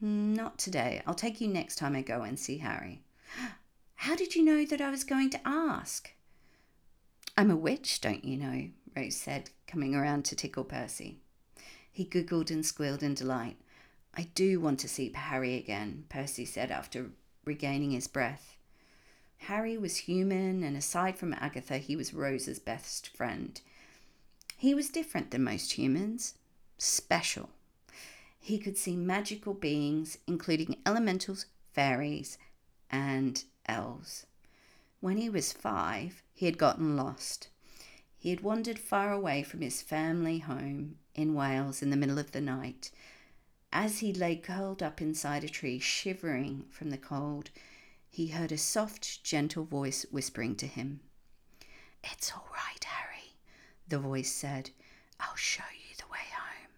Not 0.00 0.58
today. 0.58 1.02
I'll 1.06 1.14
take 1.14 1.40
you 1.40 1.48
next 1.48 1.76
time 1.76 1.94
I 1.94 2.02
go 2.02 2.22
and 2.22 2.38
see 2.38 2.58
Harry. 2.58 3.02
How 3.94 4.16
did 4.16 4.34
you 4.34 4.42
know 4.44 4.64
that 4.64 4.80
I 4.80 4.90
was 4.90 5.04
going 5.04 5.28
to 5.30 5.40
ask? 5.44 6.10
I'm 7.36 7.50
a 7.50 7.56
witch, 7.56 8.00
don't 8.00 8.24
you 8.24 8.36
know? 8.36 8.70
Rose 8.96 9.16
said, 9.16 9.50
coming 9.68 9.94
around 9.94 10.24
to 10.24 10.34
tickle 10.34 10.64
Percy. 10.64 11.18
He 11.92 12.04
giggled 12.04 12.50
and 12.50 12.66
squealed 12.66 13.04
in 13.04 13.14
delight. 13.14 13.56
I 14.14 14.22
do 14.34 14.58
want 14.58 14.80
to 14.80 14.88
see 14.88 15.12
Harry 15.14 15.54
again, 15.54 16.06
Percy 16.08 16.44
said 16.44 16.72
after 16.72 17.10
regaining 17.44 17.92
his 17.92 18.08
breath. 18.08 18.56
Harry 19.42 19.78
was 19.78 19.98
human, 19.98 20.64
and 20.64 20.76
aside 20.76 21.16
from 21.16 21.32
Agatha, 21.34 21.78
he 21.78 21.94
was 21.94 22.12
Rose's 22.12 22.58
best 22.58 23.08
friend. 23.08 23.60
He 24.56 24.74
was 24.74 24.88
different 24.88 25.30
than 25.30 25.44
most 25.44 25.72
humans, 25.72 26.34
special. 26.78 27.50
He 28.40 28.58
could 28.58 28.76
see 28.76 28.96
magical 28.96 29.54
beings, 29.54 30.18
including 30.26 30.78
elementals, 30.84 31.46
fairies, 31.72 32.38
and 32.90 33.44
elves. 33.66 34.26
When 35.00 35.16
he 35.18 35.28
was 35.28 35.52
five, 35.52 36.22
he 36.34 36.46
had 36.46 36.58
gotten 36.58 36.96
lost. 36.96 37.48
He 38.18 38.30
had 38.30 38.40
wandered 38.40 38.80
far 38.80 39.12
away 39.12 39.44
from 39.44 39.60
his 39.60 39.80
family 39.80 40.40
home 40.40 40.98
in 41.14 41.34
Wales 41.34 41.82
in 41.82 41.90
the 41.90 41.96
middle 41.96 42.18
of 42.18 42.32
the 42.32 42.40
night. 42.40 42.90
As 43.72 44.00
he 44.00 44.12
lay 44.12 44.34
curled 44.34 44.82
up 44.82 45.00
inside 45.00 45.44
a 45.44 45.48
tree, 45.48 45.78
shivering 45.78 46.66
from 46.68 46.90
the 46.90 46.98
cold, 46.98 47.50
he 48.10 48.28
heard 48.28 48.50
a 48.50 48.58
soft, 48.58 49.22
gentle 49.22 49.64
voice 49.64 50.04
whispering 50.10 50.56
to 50.56 50.66
him. 50.66 51.00
It's 52.02 52.32
all 52.32 52.48
right, 52.52 52.82
Harry, 52.82 53.34
the 53.86 54.00
voice 54.00 54.32
said. 54.32 54.70
I'll 55.20 55.36
show 55.36 55.64
you 55.74 55.94
the 55.96 56.10
way 56.10 56.18
home. 56.36 56.70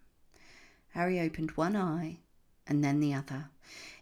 Harry 0.90 1.20
opened 1.20 1.52
one 1.52 1.76
eye 1.76 2.18
and 2.66 2.85
then 2.85 3.00
the 3.00 3.14
other. 3.14 3.49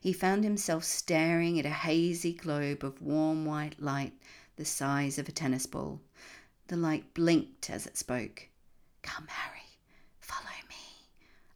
He 0.01 0.13
found 0.13 0.43
himself 0.43 0.83
staring 0.83 1.59
at 1.59 1.67
a 1.67 1.71
hazy 1.71 2.33
globe 2.33 2.83
of 2.83 3.01
warm 3.01 3.45
white 3.45 3.81
light 3.81 4.15
the 4.57 4.65
size 4.65 5.19
of 5.19 5.29
a 5.29 5.33
tennis 5.33 5.67
ball. 5.67 6.01
The 6.69 6.77
light 6.77 7.15
blinked 7.15 7.71
as 7.71 7.87
it 7.87 7.97
spoke. 7.97 8.49
Come, 9.01 9.27
Harry, 9.27 9.79
follow 10.21 10.45
me. 10.69 11.09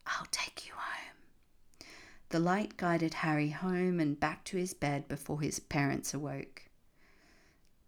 I'll 0.06 0.26
take 0.30 0.66
you 0.66 0.72
home. 0.74 1.86
The 2.30 2.40
light 2.40 2.78
guided 2.78 3.12
Harry 3.14 3.50
home 3.50 4.00
and 4.00 4.18
back 4.18 4.42
to 4.44 4.56
his 4.56 4.72
bed 4.72 5.08
before 5.08 5.42
his 5.42 5.60
parents 5.60 6.14
awoke. 6.14 6.62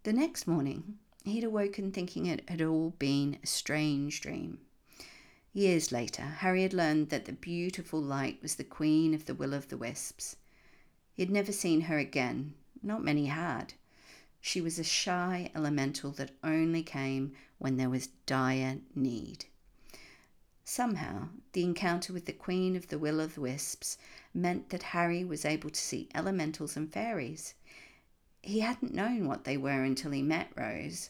The 0.03 0.13
next 0.13 0.45
morning, 0.45 0.99
he'd 1.23 1.43
awoken 1.43 1.91
thinking 1.91 2.27
it 2.27 2.47
had 2.47 2.61
all 2.61 2.91
been 2.99 3.39
a 3.41 3.47
strange 3.47 4.21
dream. 4.21 4.59
Years 5.51 5.91
later, 5.91 6.21
Harry 6.21 6.61
had 6.61 6.73
learned 6.73 7.09
that 7.09 7.25
the 7.25 7.33
beautiful 7.33 7.99
light 7.99 8.39
was 8.43 8.53
the 8.53 8.63
queen 8.63 9.15
of 9.15 9.25
the 9.25 9.33
will 9.33 9.55
o' 9.55 9.59
the 9.61 9.77
wisps. 9.77 10.35
He 11.11 11.23
had 11.23 11.31
never 11.31 11.51
seen 11.51 11.81
her 11.81 11.97
again, 11.97 12.53
not 12.83 13.03
many 13.03 13.25
had. 13.25 13.73
She 14.47 14.61
was 14.61 14.77
a 14.77 14.83
shy 14.83 15.49
elemental 15.55 16.11
that 16.11 16.37
only 16.43 16.83
came 16.83 17.33
when 17.57 17.77
there 17.77 17.89
was 17.89 18.09
dire 18.27 18.77
need. 18.93 19.45
Somehow, 20.63 21.29
the 21.53 21.63
encounter 21.63 22.13
with 22.13 22.27
the 22.27 22.31
Queen 22.31 22.75
of 22.75 22.89
the 22.89 22.99
Will 22.99 23.19
o' 23.21 23.25
the 23.25 23.41
Wisps 23.41 23.97
meant 24.35 24.69
that 24.69 24.93
Harry 24.93 25.23
was 25.23 25.45
able 25.45 25.71
to 25.71 25.81
see 25.81 26.09
elementals 26.13 26.77
and 26.77 26.93
fairies. 26.93 27.55
He 28.43 28.59
hadn't 28.59 28.93
known 28.93 29.27
what 29.27 29.45
they 29.45 29.57
were 29.57 29.83
until 29.83 30.11
he 30.11 30.21
met 30.21 30.51
Rose 30.55 31.09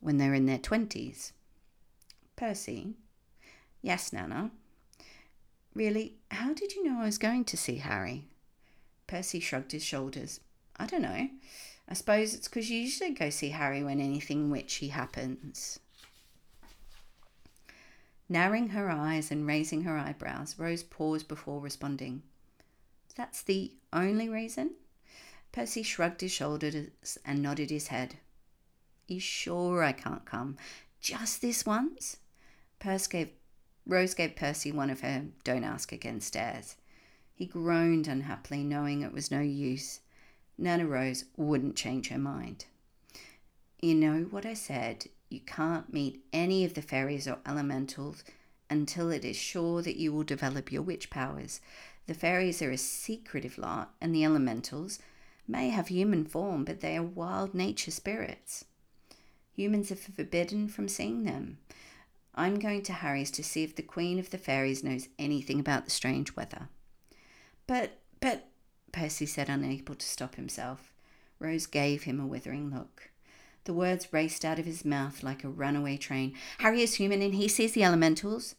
when 0.00 0.18
they 0.18 0.28
were 0.28 0.34
in 0.34 0.44
their 0.44 0.58
twenties. 0.58 1.32
Percy? 2.36 2.92
Yes, 3.80 4.12
Nana. 4.12 4.50
Really, 5.72 6.18
how 6.30 6.52
did 6.52 6.74
you 6.74 6.84
know 6.84 7.00
I 7.00 7.06
was 7.06 7.16
going 7.16 7.46
to 7.46 7.56
see 7.56 7.76
Harry? 7.76 8.26
Percy 9.06 9.40
shrugged 9.40 9.72
his 9.72 9.82
shoulders. 9.82 10.40
I 10.76 10.84
don't 10.84 11.00
know. 11.00 11.30
I 11.88 11.94
suppose 11.94 12.34
it's 12.34 12.48
because 12.48 12.70
you 12.70 12.80
usually 12.80 13.10
go 13.12 13.30
see 13.30 13.48
Harry 13.48 13.82
when 13.82 14.00
anything 14.00 14.50
witchy 14.50 14.88
happens. 14.88 15.78
Narrowing 18.28 18.68
her 18.68 18.90
eyes 18.90 19.30
and 19.30 19.46
raising 19.46 19.84
her 19.84 19.96
eyebrows, 19.96 20.58
Rose 20.58 20.82
paused 20.82 21.28
before 21.28 21.60
responding. 21.60 22.22
That's 23.16 23.40
the 23.40 23.72
only 23.90 24.28
reason? 24.28 24.72
Percy 25.50 25.82
shrugged 25.82 26.20
his 26.20 26.30
shoulders 26.30 27.18
and 27.24 27.42
nodded 27.42 27.70
his 27.70 27.88
head. 27.88 28.16
You 29.06 29.18
sure 29.18 29.82
I 29.82 29.92
can't 29.92 30.26
come? 30.26 30.58
Just 31.00 31.40
this 31.40 31.64
once? 31.64 32.18
Gave, 32.80 33.30
Rose 33.86 34.12
gave 34.12 34.36
Percy 34.36 34.70
one 34.70 34.90
of 34.90 35.00
her 35.00 35.24
don't 35.42 35.64
ask 35.64 35.90
again 35.90 36.20
stares. 36.20 36.76
He 37.34 37.46
groaned 37.46 38.06
unhappily, 38.06 38.62
knowing 38.62 39.00
it 39.00 39.12
was 39.12 39.30
no 39.30 39.40
use. 39.40 40.00
Nana 40.58 40.86
Rose 40.86 41.24
wouldn't 41.36 41.76
change 41.76 42.08
her 42.08 42.18
mind. 42.18 42.66
You 43.80 43.94
know 43.94 44.26
what 44.30 44.44
I 44.44 44.54
said 44.54 45.06
you 45.30 45.40
can't 45.40 45.92
meet 45.92 46.24
any 46.32 46.64
of 46.64 46.74
the 46.74 46.82
fairies 46.82 47.28
or 47.28 47.38
elementals 47.46 48.24
until 48.70 49.10
it 49.10 49.24
is 49.24 49.36
sure 49.36 49.82
that 49.82 49.96
you 49.96 50.12
will 50.12 50.24
develop 50.24 50.72
your 50.72 50.82
witch 50.82 51.10
powers. 51.10 51.60
The 52.06 52.14
fairies 52.14 52.62
are 52.62 52.70
a 52.70 52.78
secretive 52.78 53.58
lot, 53.58 53.94
and 54.00 54.14
the 54.14 54.24
elementals 54.24 54.98
may 55.46 55.68
have 55.70 55.88
human 55.88 56.24
form, 56.24 56.64
but 56.64 56.80
they 56.80 56.96
are 56.96 57.02
wild 57.02 57.54
nature 57.54 57.90
spirits. 57.90 58.64
Humans 59.54 59.92
are 59.92 59.96
forbidden 59.96 60.68
from 60.68 60.88
seeing 60.88 61.24
them. 61.24 61.58
I'm 62.34 62.58
going 62.58 62.82
to 62.84 62.92
Harry's 62.92 63.30
to 63.32 63.42
see 63.42 63.64
if 63.64 63.74
the 63.74 63.82
Queen 63.82 64.18
of 64.18 64.30
the 64.30 64.38
Fairies 64.38 64.84
knows 64.84 65.08
anything 65.18 65.58
about 65.58 65.84
the 65.84 65.90
strange 65.90 66.36
weather. 66.36 66.68
But, 67.66 67.98
but, 68.20 68.47
Percy 68.98 69.26
said, 69.26 69.48
unable 69.48 69.94
to 69.94 70.04
stop 70.04 70.34
himself. 70.34 70.92
Rose 71.38 71.66
gave 71.66 72.02
him 72.02 72.18
a 72.18 72.26
withering 72.26 72.68
look. 72.68 73.10
The 73.62 73.72
words 73.72 74.12
raced 74.12 74.44
out 74.44 74.58
of 74.58 74.64
his 74.64 74.84
mouth 74.84 75.22
like 75.22 75.44
a 75.44 75.48
runaway 75.48 75.96
train. 75.96 76.34
Harry 76.58 76.82
is 76.82 76.96
human 76.96 77.22
and 77.22 77.36
he 77.36 77.46
sees 77.46 77.74
the 77.74 77.84
elementals. 77.84 78.56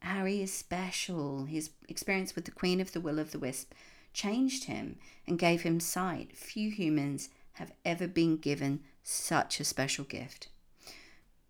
Harry 0.00 0.40
is 0.40 0.50
special. 0.50 1.44
His 1.44 1.68
experience 1.86 2.34
with 2.34 2.46
the 2.46 2.50
Queen 2.50 2.80
of 2.80 2.92
the 2.92 3.00
Will 3.00 3.18
of 3.18 3.30
the 3.30 3.38
Wisp 3.38 3.74
changed 4.14 4.64
him 4.64 4.96
and 5.26 5.38
gave 5.38 5.62
him 5.62 5.80
sight. 5.80 6.34
Few 6.34 6.70
humans 6.70 7.28
have 7.54 7.72
ever 7.84 8.08
been 8.08 8.38
given 8.38 8.80
such 9.02 9.60
a 9.60 9.64
special 9.64 10.06
gift. 10.06 10.48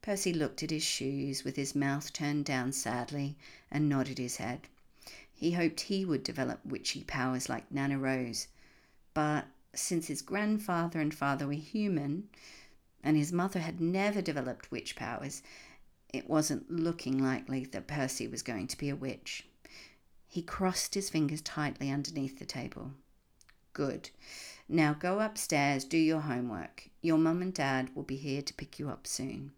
Percy 0.00 0.32
looked 0.32 0.64
at 0.64 0.72
his 0.72 0.82
shoes 0.82 1.44
with 1.44 1.54
his 1.54 1.76
mouth 1.76 2.12
turned 2.12 2.46
down 2.46 2.72
sadly 2.72 3.36
and 3.70 3.88
nodded 3.88 4.18
his 4.18 4.38
head. 4.38 4.66
He 5.42 5.50
hoped 5.50 5.80
he 5.80 6.04
would 6.04 6.22
develop 6.22 6.64
witchy 6.64 7.02
powers 7.02 7.48
like 7.48 7.72
Nana 7.72 7.98
Rose, 7.98 8.46
but 9.12 9.46
since 9.74 10.06
his 10.06 10.22
grandfather 10.22 11.00
and 11.00 11.12
father 11.12 11.48
were 11.48 11.54
human, 11.54 12.28
and 13.02 13.16
his 13.16 13.32
mother 13.32 13.58
had 13.58 13.80
never 13.80 14.22
developed 14.22 14.70
witch 14.70 14.94
powers, 14.94 15.42
it 16.12 16.30
wasn't 16.30 16.70
looking 16.70 17.20
likely 17.20 17.64
that 17.64 17.88
Percy 17.88 18.28
was 18.28 18.40
going 18.40 18.68
to 18.68 18.78
be 18.78 18.88
a 18.88 18.94
witch. 18.94 19.44
He 20.28 20.42
crossed 20.42 20.94
his 20.94 21.10
fingers 21.10 21.40
tightly 21.40 21.90
underneath 21.90 22.38
the 22.38 22.46
table. 22.46 22.92
Good. 23.72 24.10
Now 24.68 24.94
go 24.94 25.18
upstairs, 25.18 25.84
do 25.84 25.98
your 25.98 26.20
homework. 26.20 26.88
Your 27.00 27.18
mum 27.18 27.42
and 27.42 27.52
dad 27.52 27.90
will 27.96 28.04
be 28.04 28.14
here 28.14 28.42
to 28.42 28.54
pick 28.54 28.78
you 28.78 28.88
up 28.88 29.08
soon. 29.08 29.50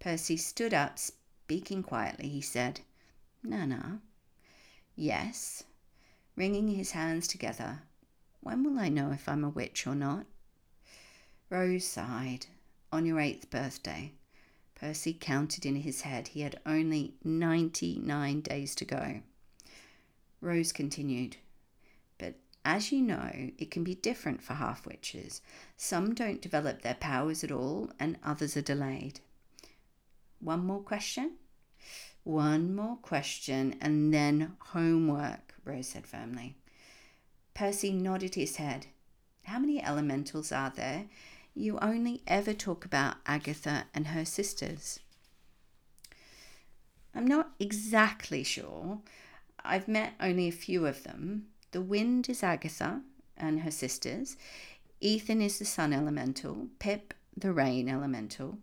Percy 0.00 0.36
stood 0.36 0.74
up, 0.74 0.98
speaking 0.98 1.84
quietly. 1.84 2.28
He 2.28 2.40
said, 2.40 2.80
Nana. 3.44 4.00
Yes. 5.00 5.64
Wringing 6.36 6.68
his 6.68 6.90
hands 6.90 7.26
together. 7.26 7.80
When 8.40 8.62
will 8.62 8.78
I 8.78 8.90
know 8.90 9.12
if 9.12 9.30
I'm 9.30 9.44
a 9.44 9.48
witch 9.48 9.86
or 9.86 9.94
not? 9.94 10.26
Rose 11.48 11.86
sighed. 11.86 12.48
On 12.92 13.06
your 13.06 13.18
eighth 13.18 13.48
birthday. 13.48 14.12
Percy 14.74 15.14
counted 15.14 15.64
in 15.64 15.76
his 15.76 16.02
head. 16.02 16.28
He 16.28 16.42
had 16.42 16.60
only 16.66 17.14
99 17.24 18.42
days 18.42 18.74
to 18.74 18.84
go. 18.84 19.22
Rose 20.42 20.70
continued. 20.70 21.38
But 22.18 22.34
as 22.66 22.92
you 22.92 23.00
know, 23.00 23.52
it 23.56 23.70
can 23.70 23.84
be 23.84 23.94
different 23.94 24.42
for 24.42 24.52
half 24.52 24.84
witches. 24.84 25.40
Some 25.78 26.12
don't 26.12 26.42
develop 26.42 26.82
their 26.82 26.92
powers 26.92 27.42
at 27.42 27.50
all, 27.50 27.90
and 27.98 28.18
others 28.22 28.54
are 28.54 28.60
delayed. 28.60 29.20
One 30.40 30.66
more 30.66 30.82
question? 30.82 31.38
One 32.24 32.74
more 32.74 32.96
question 32.96 33.76
and 33.80 34.12
then 34.12 34.52
homework, 34.58 35.54
Rose 35.64 35.88
said 35.88 36.06
firmly. 36.06 36.56
Percy 37.54 37.92
nodded 37.92 38.34
his 38.34 38.56
head. 38.56 38.86
How 39.44 39.58
many 39.58 39.82
elementals 39.82 40.52
are 40.52 40.72
there? 40.74 41.06
You 41.54 41.78
only 41.80 42.22
ever 42.26 42.52
talk 42.52 42.84
about 42.84 43.16
Agatha 43.26 43.86
and 43.94 44.08
her 44.08 44.24
sisters. 44.24 45.00
I'm 47.14 47.26
not 47.26 47.50
exactly 47.58 48.44
sure. 48.44 49.00
I've 49.64 49.88
met 49.88 50.12
only 50.20 50.48
a 50.48 50.52
few 50.52 50.86
of 50.86 51.02
them. 51.02 51.46
The 51.72 51.80
wind 51.80 52.28
is 52.28 52.42
Agatha 52.42 53.02
and 53.36 53.60
her 53.60 53.70
sisters. 53.70 54.36
Ethan 55.00 55.40
is 55.40 55.58
the 55.58 55.64
sun 55.64 55.92
elemental. 55.92 56.68
Pip, 56.78 57.14
the 57.36 57.52
rain 57.52 57.88
elemental. 57.88 58.58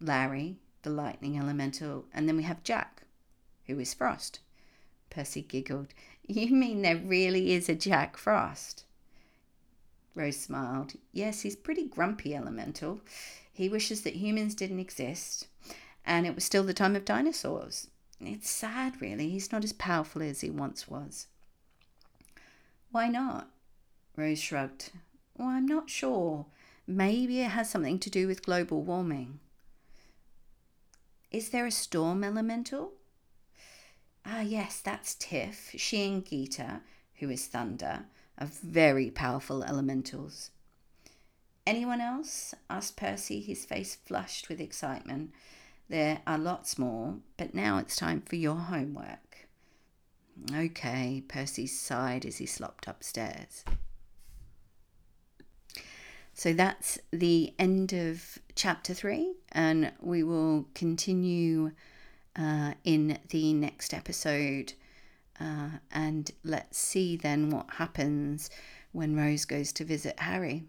Larry, 0.00 0.56
the 0.82 0.90
lightning 0.90 1.38
elemental. 1.38 2.06
And 2.12 2.28
then 2.28 2.36
we 2.36 2.42
have 2.44 2.62
Jack, 2.62 3.02
who 3.66 3.78
is 3.78 3.94
frost. 3.94 4.40
Percy 5.10 5.42
giggled. 5.42 5.88
You 6.26 6.54
mean 6.54 6.82
there 6.82 6.96
really 6.96 7.52
is 7.52 7.68
a 7.68 7.74
Jack 7.74 8.16
Frost? 8.16 8.84
Rose 10.14 10.38
smiled. 10.38 10.94
Yes, 11.12 11.40
he's 11.42 11.56
pretty 11.56 11.86
grumpy 11.86 12.34
elemental. 12.34 13.00
He 13.52 13.68
wishes 13.68 14.02
that 14.02 14.16
humans 14.16 14.54
didn't 14.54 14.80
exist 14.80 15.48
and 16.08 16.26
it 16.26 16.34
was 16.34 16.42
still 16.42 16.64
the 16.64 16.74
time 16.74 16.96
of 16.96 17.04
dinosaurs. 17.04 17.88
It's 18.20 18.48
sad, 18.48 19.00
really. 19.00 19.28
He's 19.28 19.52
not 19.52 19.62
as 19.62 19.74
powerful 19.74 20.22
as 20.22 20.40
he 20.40 20.50
once 20.50 20.88
was. 20.88 21.26
Why 22.90 23.08
not? 23.08 23.50
Rose 24.16 24.40
shrugged. 24.40 24.90
Well, 25.36 25.48
I'm 25.48 25.66
not 25.66 25.90
sure. 25.90 26.46
Maybe 26.86 27.42
it 27.42 27.50
has 27.50 27.68
something 27.68 27.98
to 28.00 28.10
do 28.10 28.26
with 28.26 28.44
global 28.44 28.82
warming. 28.82 29.38
Is 31.30 31.50
there 31.50 31.66
a 31.66 31.70
storm 31.70 32.24
elemental? 32.24 32.92
Ah, 34.24 34.40
yes, 34.40 34.80
that's 34.80 35.14
Tiff. 35.14 35.72
She 35.76 36.06
and 36.06 36.24
Geeta, 36.24 36.80
who 37.16 37.28
is 37.28 37.46
thunder, 37.46 38.06
are 38.38 38.46
very 38.46 39.10
powerful 39.10 39.62
elementals. 39.62 40.50
Anyone 41.66 42.00
else? 42.00 42.54
asked 42.70 42.96
Percy, 42.96 43.40
his 43.40 43.66
face 43.66 43.94
flushed 43.94 44.48
with 44.48 44.60
excitement. 44.60 45.32
There 45.90 46.20
are 46.26 46.38
lots 46.38 46.78
more, 46.78 47.16
but 47.36 47.54
now 47.54 47.78
it's 47.78 47.96
time 47.96 48.22
for 48.22 48.36
your 48.36 48.56
homework. 48.56 49.48
Okay, 50.54 51.22
Percy 51.28 51.66
sighed 51.66 52.24
as 52.24 52.38
he 52.38 52.46
slopped 52.46 52.86
upstairs. 52.86 53.64
So 56.38 56.52
that's 56.52 57.00
the 57.10 57.52
end 57.58 57.92
of 57.92 58.38
chapter 58.54 58.94
three, 58.94 59.34
and 59.50 59.90
we 60.00 60.22
will 60.22 60.68
continue 60.72 61.72
uh, 62.36 62.74
in 62.84 63.18
the 63.30 63.52
next 63.54 63.92
episode. 63.92 64.74
Uh, 65.40 65.70
and 65.90 66.30
let's 66.44 66.78
see 66.78 67.16
then 67.16 67.50
what 67.50 67.68
happens 67.70 68.50
when 68.92 69.16
Rose 69.16 69.46
goes 69.46 69.72
to 69.72 69.84
visit 69.84 70.20
Harry. 70.20 70.62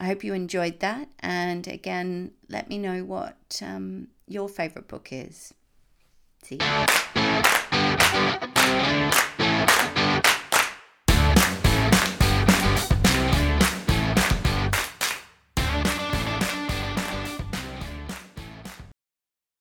I 0.00 0.06
hope 0.06 0.24
you 0.24 0.32
enjoyed 0.32 0.80
that, 0.80 1.10
and 1.20 1.68
again, 1.68 2.30
let 2.48 2.70
me 2.70 2.78
know 2.78 3.04
what 3.04 3.60
um, 3.62 4.08
your 4.26 4.48
favourite 4.48 4.88
book 4.88 5.10
is. 5.12 5.52
See 6.44 6.60
you. 9.34 9.34